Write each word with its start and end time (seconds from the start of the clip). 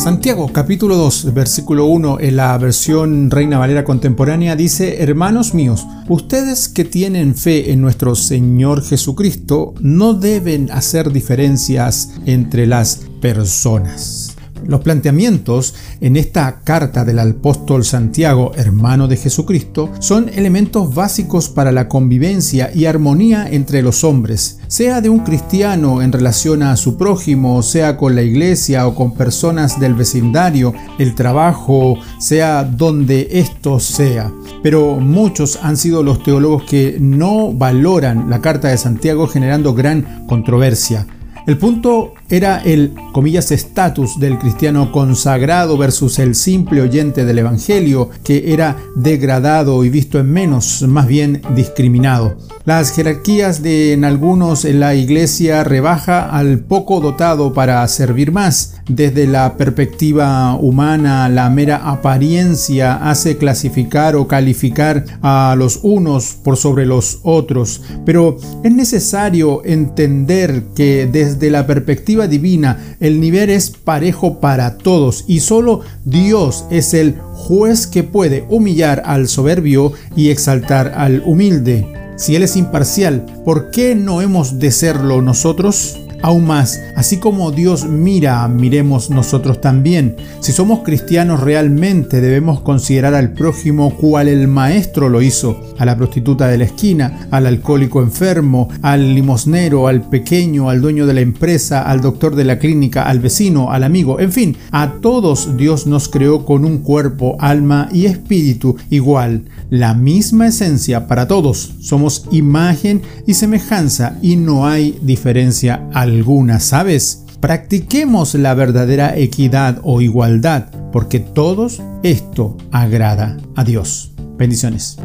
Santiago 0.00 0.50
capítulo 0.50 0.96
2 0.96 1.34
versículo 1.34 1.84
1 1.84 2.20
en 2.20 2.36
la 2.36 2.56
versión 2.56 3.30
Reina 3.30 3.58
Valera 3.58 3.84
contemporánea 3.84 4.56
dice, 4.56 5.02
Hermanos 5.02 5.52
míos, 5.52 5.86
ustedes 6.08 6.70
que 6.70 6.86
tienen 6.86 7.34
fe 7.34 7.70
en 7.70 7.82
nuestro 7.82 8.14
Señor 8.14 8.82
Jesucristo 8.82 9.74
no 9.78 10.14
deben 10.14 10.70
hacer 10.72 11.12
diferencias 11.12 12.14
entre 12.24 12.66
las 12.66 13.02
personas. 13.20 14.29
Los 14.66 14.80
planteamientos 14.80 15.74
en 16.00 16.16
esta 16.16 16.60
carta 16.62 17.04
del 17.04 17.18
apóstol 17.18 17.84
Santiago, 17.84 18.52
hermano 18.56 19.08
de 19.08 19.16
Jesucristo, 19.16 19.90
son 19.98 20.28
elementos 20.28 20.94
básicos 20.94 21.48
para 21.48 21.72
la 21.72 21.88
convivencia 21.88 22.70
y 22.74 22.84
armonía 22.84 23.48
entre 23.50 23.82
los 23.82 24.04
hombres, 24.04 24.60
sea 24.68 25.00
de 25.00 25.08
un 25.08 25.20
cristiano 25.20 26.02
en 26.02 26.12
relación 26.12 26.62
a 26.62 26.76
su 26.76 26.96
prójimo, 26.96 27.62
sea 27.62 27.96
con 27.96 28.14
la 28.14 28.22
iglesia 28.22 28.86
o 28.86 28.94
con 28.94 29.14
personas 29.14 29.80
del 29.80 29.94
vecindario, 29.94 30.74
el 30.98 31.14
trabajo, 31.14 31.96
sea 32.18 32.64
donde 32.64 33.28
esto 33.32 33.80
sea. 33.80 34.32
Pero 34.62 34.96
muchos 35.00 35.58
han 35.62 35.76
sido 35.76 36.02
los 36.02 36.22
teólogos 36.22 36.64
que 36.64 36.98
no 37.00 37.52
valoran 37.52 38.28
la 38.28 38.40
carta 38.40 38.68
de 38.68 38.78
Santiago 38.78 39.26
generando 39.26 39.74
gran 39.74 40.26
controversia. 40.26 41.06
El 41.46 41.58
punto 41.58 42.12
era 42.30 42.58
el, 42.58 42.92
comillas, 43.12 43.50
estatus 43.50 44.18
del 44.20 44.38
cristiano 44.38 44.92
consagrado 44.92 45.76
versus 45.76 46.18
el 46.18 46.34
simple 46.34 46.80
oyente 46.80 47.24
del 47.24 47.40
Evangelio, 47.40 48.10
que 48.24 48.52
era 48.52 48.76
degradado 48.94 49.84
y 49.84 49.90
visto 49.90 50.18
en 50.18 50.30
menos, 50.30 50.82
más 50.82 51.06
bien 51.06 51.42
discriminado. 51.54 52.36
Las 52.64 52.92
jerarquías 52.92 53.62
de 53.62 53.94
en 53.94 54.04
algunos 54.04 54.64
en 54.64 54.80
la 54.80 54.94
iglesia 54.94 55.64
rebaja 55.64 56.28
al 56.28 56.60
poco 56.60 57.00
dotado 57.00 57.52
para 57.52 57.86
servir 57.88 58.32
más. 58.32 58.74
Desde 58.88 59.26
la 59.26 59.56
perspectiva 59.56 60.54
humana, 60.54 61.28
la 61.28 61.48
mera 61.50 61.88
apariencia 61.90 63.10
hace 63.10 63.38
clasificar 63.38 64.14
o 64.14 64.28
calificar 64.28 65.04
a 65.22 65.54
los 65.56 65.80
unos 65.82 66.34
por 66.34 66.56
sobre 66.56 66.86
los 66.86 67.20
otros, 67.22 67.82
pero 68.04 68.36
es 68.62 68.72
necesario 68.72 69.62
entender 69.64 70.64
que 70.74 71.08
desde 71.10 71.50
la 71.50 71.66
perspectiva 71.66 72.19
divina 72.28 72.96
el 73.00 73.20
nivel 73.20 73.50
es 73.50 73.70
parejo 73.70 74.40
para 74.40 74.78
todos 74.78 75.24
y 75.26 75.40
solo 75.40 75.80
Dios 76.04 76.64
es 76.70 76.94
el 76.94 77.16
juez 77.34 77.86
que 77.86 78.02
puede 78.02 78.44
humillar 78.48 79.02
al 79.06 79.28
soberbio 79.28 79.92
y 80.16 80.30
exaltar 80.30 80.92
al 80.96 81.22
humilde. 81.24 81.86
Si 82.16 82.36
Él 82.36 82.42
es 82.42 82.56
imparcial, 82.56 83.24
¿por 83.44 83.70
qué 83.70 83.94
no 83.94 84.20
hemos 84.20 84.58
de 84.58 84.70
serlo 84.70 85.22
nosotros? 85.22 85.98
Aún 86.22 86.46
más, 86.46 86.82
así 86.96 87.16
como 87.16 87.50
Dios 87.50 87.86
mira, 87.86 88.46
miremos 88.46 89.08
nosotros 89.08 89.62
también. 89.62 90.16
Si 90.40 90.52
somos 90.52 90.80
cristianos 90.80 91.40
realmente 91.40 92.20
debemos 92.20 92.60
considerar 92.60 93.14
al 93.14 93.32
prójimo 93.32 93.96
cual 93.96 94.28
el 94.28 94.46
Maestro 94.46 95.08
lo 95.08 95.22
hizo, 95.22 95.74
a 95.78 95.86
la 95.86 95.96
prostituta 95.96 96.46
de 96.48 96.58
la 96.58 96.64
esquina, 96.64 97.26
al 97.30 97.46
alcohólico 97.46 98.02
enfermo, 98.02 98.68
al 98.82 99.14
limosnero, 99.14 99.88
al 99.88 100.02
pequeño, 100.10 100.68
al 100.68 100.82
dueño 100.82 101.06
de 101.06 101.14
la 101.14 101.22
empresa, 101.22 101.82
al 101.82 102.02
doctor 102.02 102.36
de 102.36 102.44
la 102.44 102.58
clínica, 102.58 103.04
al 103.04 103.20
vecino, 103.20 103.70
al 103.72 103.82
amigo, 103.82 104.20
en 104.20 104.30
fin, 104.30 104.56
a 104.72 104.92
todos 105.00 105.56
Dios 105.56 105.86
nos 105.86 106.10
creó 106.10 106.44
con 106.44 106.66
un 106.66 106.78
cuerpo, 106.78 107.38
alma 107.40 107.88
y 107.94 108.04
espíritu 108.04 108.76
igual, 108.90 109.44
la 109.70 109.94
misma 109.94 110.48
esencia 110.48 111.06
para 111.06 111.26
todos. 111.26 111.76
Somos 111.80 112.26
imagen 112.30 113.00
y 113.26 113.32
semejanza 113.32 114.18
y 114.20 114.36
no 114.36 114.66
hay 114.66 114.98
diferencia 115.00 115.88
alguna 115.94 116.09
alguna, 116.10 116.60
¿sabes? 116.60 117.24
Practiquemos 117.40 118.34
la 118.34 118.54
verdadera 118.54 119.16
equidad 119.16 119.80
o 119.82 120.00
igualdad, 120.00 120.66
porque 120.92 121.20
todos 121.20 121.82
esto 122.02 122.56
agrada 122.70 123.38
a 123.56 123.64
Dios. 123.64 124.12
Bendiciones. 124.36 124.98